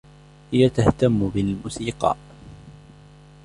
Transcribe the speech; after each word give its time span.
.هي 0.51 0.69
تهتم 0.69 1.29
بالموسيقى 1.29 2.15